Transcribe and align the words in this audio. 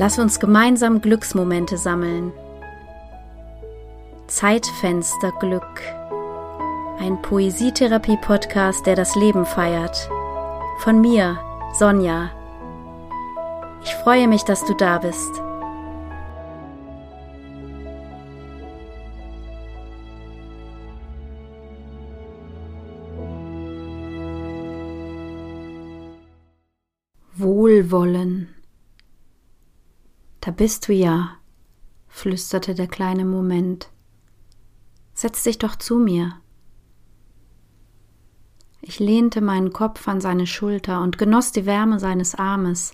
Lass 0.00 0.16
uns 0.20 0.38
gemeinsam 0.38 1.00
Glücksmomente 1.00 1.76
sammeln. 1.76 2.32
Zeitfenster 4.28 5.32
Glück. 5.40 5.82
Ein 7.00 7.20
Poesietherapie-Podcast, 7.20 8.86
der 8.86 8.94
das 8.94 9.16
Leben 9.16 9.44
feiert. 9.44 10.08
Von 10.78 11.00
mir, 11.00 11.40
Sonja. 11.72 12.30
Ich 13.82 13.92
freue 13.96 14.28
mich, 14.28 14.44
dass 14.44 14.64
du 14.64 14.74
da 14.74 14.98
bist. 14.98 15.42
Wohlwollen. 27.34 28.54
Da 30.40 30.50
bist 30.50 30.88
du 30.88 30.92
ja, 30.92 31.36
flüsterte 32.08 32.74
der 32.74 32.86
kleine 32.86 33.24
Moment. 33.24 33.90
Setz 35.14 35.42
dich 35.42 35.58
doch 35.58 35.76
zu 35.76 35.98
mir. 35.98 36.40
Ich 38.80 39.00
lehnte 39.00 39.40
meinen 39.40 39.72
Kopf 39.72 40.06
an 40.08 40.20
seine 40.20 40.46
Schulter 40.46 41.02
und 41.02 41.18
genoss 41.18 41.52
die 41.52 41.66
Wärme 41.66 41.98
seines 41.98 42.34
Armes, 42.34 42.92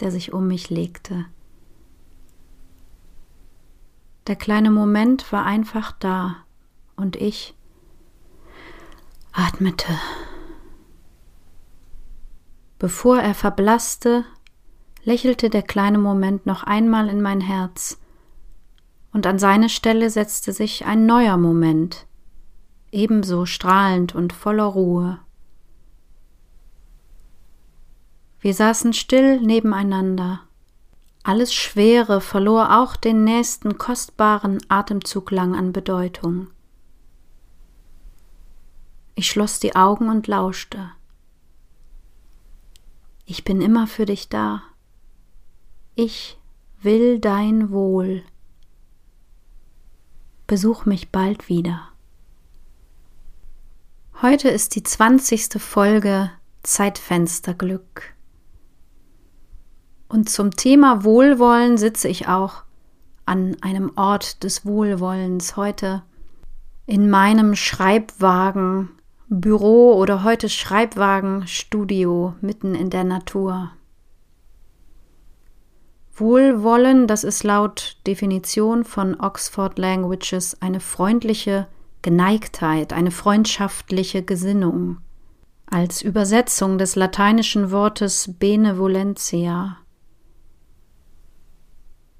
der 0.00 0.10
sich 0.10 0.32
um 0.32 0.46
mich 0.46 0.70
legte. 0.70 1.24
Der 4.26 4.36
kleine 4.36 4.70
Moment 4.70 5.32
war 5.32 5.44
einfach 5.44 5.92
da 5.92 6.36
und 6.94 7.16
ich 7.16 7.56
atmete. 9.32 9.98
Bevor 12.78 13.18
er 13.18 13.34
verblasste, 13.34 14.24
lächelte 15.04 15.50
der 15.50 15.62
kleine 15.62 15.98
Moment 15.98 16.46
noch 16.46 16.62
einmal 16.62 17.08
in 17.08 17.20
mein 17.20 17.40
Herz, 17.40 17.98
und 19.12 19.26
an 19.26 19.38
seine 19.38 19.68
Stelle 19.68 20.08
setzte 20.10 20.52
sich 20.52 20.86
ein 20.86 21.06
neuer 21.06 21.36
Moment, 21.36 22.06
ebenso 22.90 23.46
strahlend 23.46 24.14
und 24.14 24.32
voller 24.32 24.64
Ruhe. 24.64 25.18
Wir 28.40 28.54
saßen 28.54 28.92
still 28.92 29.40
nebeneinander. 29.40 30.40
Alles 31.22 31.54
Schwere 31.54 32.20
verlor 32.20 32.80
auch 32.80 32.96
den 32.96 33.22
nächsten 33.22 33.78
kostbaren 33.78 34.58
Atemzug 34.68 35.30
lang 35.30 35.54
an 35.54 35.72
Bedeutung. 35.72 36.48
Ich 39.14 39.28
schloss 39.28 39.60
die 39.60 39.76
Augen 39.76 40.08
und 40.08 40.26
lauschte. 40.26 40.90
Ich 43.26 43.44
bin 43.44 43.60
immer 43.60 43.86
für 43.86 44.06
dich 44.06 44.28
da. 44.28 44.62
Ich 45.94 46.38
will 46.80 47.18
dein 47.18 47.70
Wohl. 47.70 48.22
Besuch 50.46 50.86
mich 50.86 51.10
bald 51.10 51.50
wieder. 51.50 51.88
Heute 54.22 54.48
ist 54.48 54.74
die 54.74 54.82
zwanzigste 54.84 55.58
Folge 55.58 56.30
Zeitfensterglück. 56.62 58.14
Und 60.08 60.30
zum 60.30 60.52
Thema 60.52 61.04
Wohlwollen 61.04 61.76
sitze 61.76 62.08
ich 62.08 62.26
auch 62.26 62.62
an 63.26 63.58
einem 63.60 63.92
Ort 63.96 64.44
des 64.44 64.64
Wohlwollens 64.64 65.56
heute 65.56 66.04
in 66.86 67.10
meinem 67.10 67.54
Schreibwagen, 67.54 68.88
Büro 69.28 69.92
oder 69.96 70.24
heute 70.24 70.48
Schreibwagen, 70.48 71.46
Studio 71.46 72.34
mitten 72.40 72.74
in 72.74 72.88
der 72.88 73.04
Natur. 73.04 73.72
Wohlwollen, 76.14 77.06
das 77.06 77.24
ist 77.24 77.42
laut 77.42 77.96
Definition 78.06 78.84
von 78.84 79.18
Oxford 79.18 79.78
Languages 79.78 80.60
eine 80.60 80.80
freundliche 80.80 81.68
Geneigtheit, 82.02 82.92
eine 82.92 83.10
freundschaftliche 83.10 84.22
Gesinnung. 84.22 84.98
Als 85.66 86.02
Übersetzung 86.02 86.76
des 86.76 86.96
lateinischen 86.96 87.70
Wortes 87.70 88.34
benevolentia. 88.38 89.78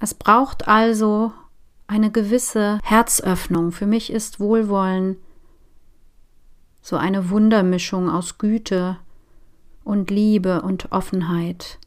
Es 0.00 0.14
braucht 0.14 0.66
also 0.66 1.32
eine 1.86 2.10
gewisse 2.10 2.80
Herzöffnung. 2.82 3.70
Für 3.70 3.86
mich 3.86 4.12
ist 4.12 4.40
Wohlwollen 4.40 5.16
so 6.82 6.96
eine 6.96 7.30
Wundermischung 7.30 8.10
aus 8.10 8.38
Güte 8.38 8.98
und 9.84 10.10
Liebe 10.10 10.62
und 10.62 10.90
Offenheit. 10.90 11.78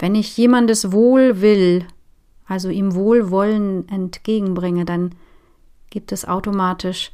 Wenn 0.00 0.14
ich 0.14 0.34
jemandes 0.38 0.92
Wohl 0.92 1.42
will, 1.42 1.86
also 2.46 2.70
ihm 2.70 2.94
Wohlwollen 2.94 3.86
entgegenbringe, 3.90 4.86
dann 4.86 5.14
gibt 5.90 6.10
es 6.10 6.26
automatisch 6.26 7.12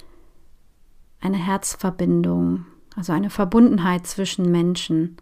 eine 1.21 1.37
Herzverbindung, 1.37 2.65
also 2.95 3.13
eine 3.13 3.29
Verbundenheit 3.29 4.07
zwischen 4.07 4.53
Menschen. 4.53 5.17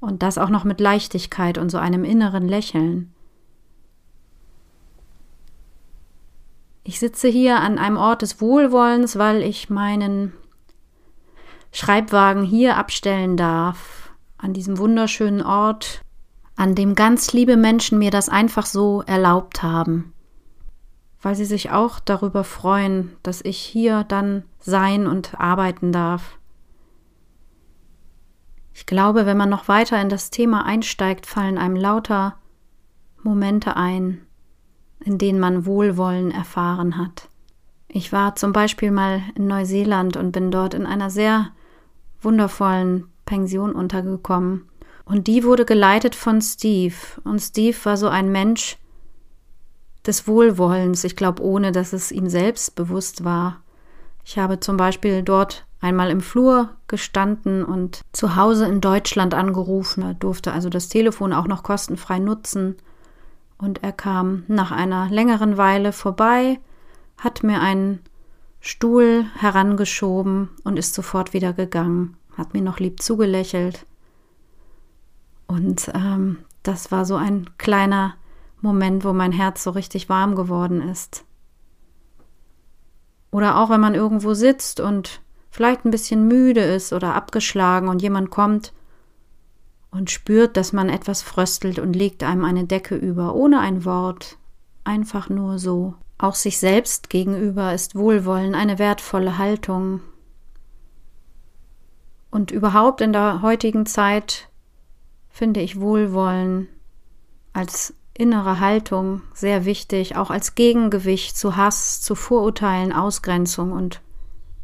Und 0.00 0.24
das 0.24 0.36
auch 0.36 0.48
noch 0.48 0.64
mit 0.64 0.80
Leichtigkeit 0.80 1.58
und 1.58 1.70
so 1.70 1.78
einem 1.78 2.02
inneren 2.02 2.48
Lächeln. 2.48 3.14
Ich 6.82 6.98
sitze 6.98 7.28
hier 7.28 7.60
an 7.60 7.78
einem 7.78 7.98
Ort 7.98 8.22
des 8.22 8.40
Wohlwollens, 8.40 9.16
weil 9.16 9.42
ich 9.42 9.70
meinen 9.70 10.32
Schreibwagen 11.70 12.42
hier 12.42 12.76
abstellen 12.76 13.36
darf, 13.36 14.12
an 14.38 14.54
diesem 14.54 14.76
wunderschönen 14.76 15.42
Ort 15.42 16.02
an 16.60 16.74
dem 16.74 16.94
ganz 16.94 17.32
liebe 17.32 17.56
Menschen 17.56 17.98
mir 17.98 18.10
das 18.10 18.28
einfach 18.28 18.66
so 18.66 19.02
erlaubt 19.06 19.62
haben, 19.62 20.12
weil 21.22 21.34
sie 21.34 21.46
sich 21.46 21.70
auch 21.70 22.00
darüber 22.00 22.44
freuen, 22.44 23.16
dass 23.22 23.40
ich 23.40 23.56
hier 23.56 24.04
dann 24.04 24.42
sein 24.58 25.06
und 25.06 25.40
arbeiten 25.40 25.90
darf. 25.90 26.36
Ich 28.74 28.84
glaube, 28.84 29.24
wenn 29.24 29.38
man 29.38 29.48
noch 29.48 29.68
weiter 29.68 29.98
in 30.02 30.10
das 30.10 30.28
Thema 30.28 30.66
einsteigt, 30.66 31.24
fallen 31.24 31.56
einem 31.56 31.76
lauter 31.76 32.36
Momente 33.22 33.76
ein, 33.76 34.20
in 35.02 35.16
denen 35.16 35.40
man 35.40 35.64
Wohlwollen 35.64 36.30
erfahren 36.30 36.98
hat. 36.98 37.30
Ich 37.88 38.12
war 38.12 38.36
zum 38.36 38.52
Beispiel 38.52 38.90
mal 38.90 39.22
in 39.34 39.46
Neuseeland 39.46 40.18
und 40.18 40.32
bin 40.32 40.50
dort 40.50 40.74
in 40.74 40.84
einer 40.84 41.08
sehr 41.08 41.52
wundervollen 42.20 43.06
Pension 43.24 43.72
untergekommen. 43.72 44.66
Und 45.10 45.26
die 45.26 45.42
wurde 45.42 45.64
geleitet 45.64 46.14
von 46.14 46.40
Steve. 46.40 46.94
Und 47.24 47.40
Steve 47.40 47.76
war 47.82 47.96
so 47.96 48.06
ein 48.06 48.30
Mensch 48.30 48.78
des 50.06 50.28
Wohlwollens, 50.28 51.02
ich 51.02 51.16
glaube, 51.16 51.42
ohne 51.42 51.72
dass 51.72 51.92
es 51.92 52.12
ihm 52.12 52.28
selbst 52.28 52.76
bewusst 52.76 53.24
war. 53.24 53.60
Ich 54.24 54.38
habe 54.38 54.60
zum 54.60 54.76
Beispiel 54.76 55.24
dort 55.24 55.66
einmal 55.80 56.10
im 56.10 56.20
Flur 56.20 56.70
gestanden 56.86 57.64
und 57.64 58.02
zu 58.12 58.36
Hause 58.36 58.66
in 58.66 58.80
Deutschland 58.80 59.34
angerufen, 59.34 60.04
er 60.04 60.14
durfte 60.14 60.52
also 60.52 60.68
das 60.68 60.88
Telefon 60.88 61.32
auch 61.32 61.48
noch 61.48 61.64
kostenfrei 61.64 62.20
nutzen. 62.20 62.76
Und 63.58 63.82
er 63.82 63.92
kam 63.92 64.44
nach 64.46 64.70
einer 64.70 65.10
längeren 65.10 65.56
Weile 65.56 65.92
vorbei, 65.92 66.60
hat 67.18 67.42
mir 67.42 67.60
einen 67.60 67.98
Stuhl 68.60 69.26
herangeschoben 69.36 70.50
und 70.62 70.78
ist 70.78 70.94
sofort 70.94 71.32
wieder 71.32 71.52
gegangen, 71.52 72.16
hat 72.38 72.54
mir 72.54 72.62
noch 72.62 72.78
lieb 72.78 73.02
zugelächelt 73.02 73.86
und 75.50 75.90
ähm, 75.94 76.38
das 76.62 76.92
war 76.92 77.04
so 77.04 77.16
ein 77.16 77.50
kleiner 77.58 78.14
Moment, 78.60 79.04
wo 79.04 79.12
mein 79.12 79.32
Herz 79.32 79.64
so 79.64 79.70
richtig 79.70 80.08
warm 80.08 80.36
geworden 80.36 80.80
ist. 80.80 81.24
Oder 83.32 83.58
auch 83.58 83.68
wenn 83.68 83.80
man 83.80 83.96
irgendwo 83.96 84.34
sitzt 84.34 84.78
und 84.78 85.20
vielleicht 85.50 85.84
ein 85.84 85.90
bisschen 85.90 86.28
müde 86.28 86.60
ist 86.60 86.92
oder 86.92 87.16
abgeschlagen 87.16 87.88
und 87.88 88.00
jemand 88.00 88.30
kommt 88.30 88.72
und 89.90 90.08
spürt, 90.08 90.56
dass 90.56 90.72
man 90.72 90.88
etwas 90.88 91.20
fröstelt 91.20 91.80
und 91.80 91.94
legt 91.96 92.22
einem 92.22 92.44
eine 92.44 92.64
Decke 92.64 92.94
über, 92.94 93.34
ohne 93.34 93.58
ein 93.58 93.84
Wort, 93.84 94.38
einfach 94.84 95.30
nur 95.30 95.58
so. 95.58 95.94
Auch 96.16 96.36
sich 96.36 96.60
selbst 96.60 97.10
gegenüber 97.10 97.74
ist 97.74 97.96
Wohlwollen 97.96 98.54
eine 98.54 98.78
wertvolle 98.78 99.36
Haltung. 99.36 100.00
Und 102.30 102.52
überhaupt 102.52 103.00
in 103.00 103.12
der 103.12 103.42
heutigen 103.42 103.84
Zeit 103.84 104.49
finde 105.30 105.60
ich 105.60 105.80
Wohlwollen 105.80 106.68
als 107.52 107.94
innere 108.14 108.60
Haltung 108.60 109.22
sehr 109.32 109.64
wichtig, 109.64 110.16
auch 110.16 110.30
als 110.30 110.54
Gegengewicht 110.54 111.36
zu 111.36 111.56
Hass, 111.56 112.00
zu 112.02 112.14
Vorurteilen, 112.14 112.92
Ausgrenzung 112.92 113.72
und 113.72 114.02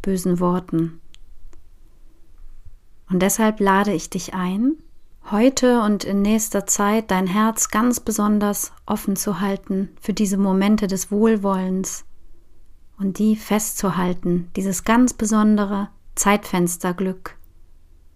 bösen 0.03 0.41
Worten. 0.41 1.01
Und 3.09 3.21
deshalb 3.23 3.61
lade 3.61 3.93
ich 3.93 4.11
dich 4.11 4.35
ein, 4.35 4.75
heute 5.31 5.81
und 5.81 6.05
in 6.05 6.23
nächster 6.23 6.67
Zeit 6.67 7.11
dein 7.11 7.27
Herz 7.27 7.71
ganz 7.71 8.01
besonders 8.01 8.73
offen 8.85 9.17
zu 9.17 9.41
halten 9.41 9.89
für 10.01 10.13
diese 10.13 10.37
Momente 10.37 10.87
des 10.87 11.11
Wohlwollens 11.11 12.05
und 12.99 13.19
die 13.19 13.37
festzuhalten, 13.37 14.51
dieses 14.57 14.85
ganz 14.85 15.15
besondere 15.15 15.89
Zeitfensterglück, 16.15 17.37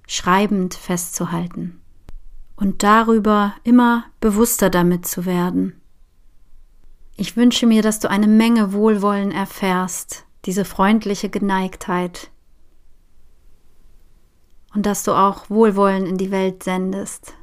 schreibend 0.06 0.75
festzuhalten. 0.75 1.80
Und 2.60 2.82
darüber 2.82 3.54
immer 3.64 4.04
bewusster 4.20 4.70
damit 4.70 5.06
zu 5.06 5.24
werden. 5.24 5.80
Ich 7.16 7.36
wünsche 7.36 7.66
mir, 7.66 7.82
dass 7.82 7.98
du 7.98 8.08
eine 8.08 8.28
Menge 8.28 8.72
Wohlwollen 8.72 9.32
erfährst, 9.32 10.24
diese 10.44 10.64
freundliche 10.64 11.28
Geneigtheit, 11.28 12.30
und 14.74 14.86
dass 14.86 15.02
du 15.02 15.12
auch 15.12 15.50
Wohlwollen 15.50 16.06
in 16.06 16.16
die 16.16 16.30
Welt 16.30 16.62
sendest 16.62 17.34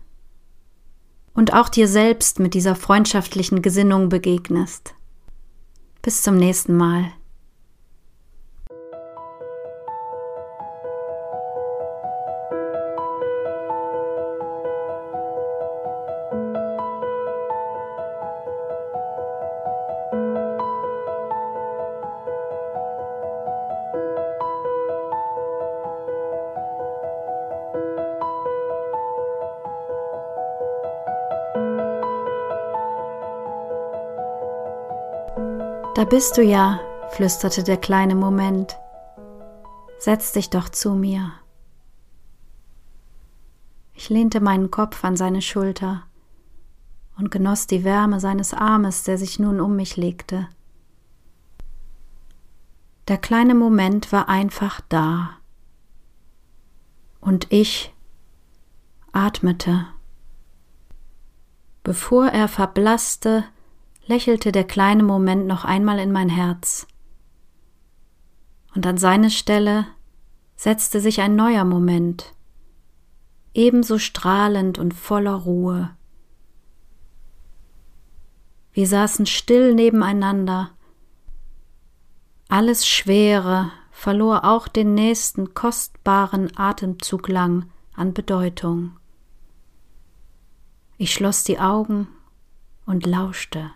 und 1.33 1.53
auch 1.53 1.67
dir 1.67 1.87
selbst 1.87 2.39
mit 2.39 2.53
dieser 2.53 2.75
freundschaftlichen 2.75 3.61
Gesinnung 3.61 4.09
begegnest. 4.09 4.95
Bis 6.01 6.21
zum 6.21 6.37
nächsten 6.37 6.77
Mal. 6.77 7.11
Da 35.95 36.06
bist 36.06 36.38
du 36.38 36.44
ja, 36.44 36.80
flüsterte 37.10 37.63
der 37.63 37.78
kleine 37.78 38.16
Moment. 38.16 38.78
Setz 39.98 40.31
dich 40.31 40.50
doch 40.50 40.69
zu 40.69 40.94
mir. 40.94 41.31
Ich 43.94 44.10
lehnte 44.10 44.42
meinen 44.42 44.69
Kopf 44.69 45.04
an 45.04 45.18
seine 45.18 45.42
Schulter 45.42 46.04
und 47.18 47.31
genoss 47.31 47.66
die 47.66 47.84
Wärme 47.84 48.19
seines 48.19 48.54
Armes, 48.54 49.04
der 49.04 49.18
sich 49.18 49.39
nun 49.39 49.60
um 49.60 49.75
mich 49.75 49.98
legte. 49.98 50.48
Der 53.07 53.18
kleine 53.18 53.56
Moment 53.56 54.12
war 54.12 54.30
einfach 54.30 54.81
da. 54.89 55.38
Und 57.22 57.51
ich 57.51 57.94
atmete. 59.13 59.88
Bevor 61.84 62.28
er 62.28 62.48
verblasste, 62.48 63.45
lächelte 64.07 64.51
der 64.51 64.63
kleine 64.63 65.04
Moment 65.04 65.48
noch 65.48 65.65
einmal 65.65 66.00
in 66.00 66.12
mein 66.12 66.30
Herz. 66.30 66.88
Und 68.74 68.86
an 68.88 68.98
seine 68.98 69.30
Stelle 69.30 69.86
setzte 70.56 71.00
sich 71.01 71.21
ein 71.21 71.36
neuer 71.36 71.65
Moment, 71.65 72.33
ebenso 73.54 74.00
strahlend 74.00 74.80
und 74.80 74.94
voller 74.94 75.36
Ruhe. 75.36 75.95
Wir 78.71 78.88
saßen 78.88 79.25
still 79.25 79.74
nebeneinander. 79.74 80.71
Alles 82.50 82.88
Schwere 82.88 83.71
verlor 83.92 84.45
auch 84.45 84.68
den 84.68 84.94
nächsten 84.94 85.56
kostbaren 85.56 86.56
Atemzug 86.56 87.27
lang 87.27 87.71
an 87.95 88.13
Bedeutung. 88.13 89.00
Ich 91.00 91.12
schloss 91.13 91.44
die 91.44 91.60
Augen 91.60 92.07
und 92.86 93.07
lauschte. 93.07 93.71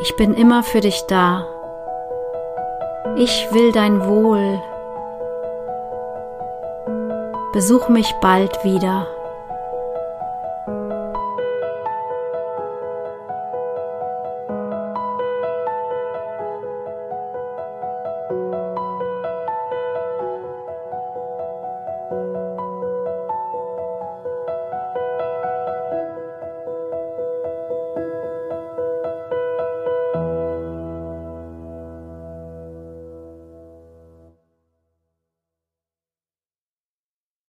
Ich 0.00 0.14
bin 0.16 0.34
immer 0.34 0.62
für 0.62 0.80
dich 0.80 1.06
da. 1.08 1.46
Ich 3.16 3.48
will 3.52 3.72
dein 3.72 4.06
Wohl. 4.06 4.60
Besuch 7.52 7.88
mich 7.88 8.12
bald 8.20 8.52
wieder. 8.62 9.06